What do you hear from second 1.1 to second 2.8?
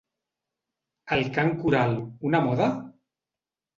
El cant coral, una moda?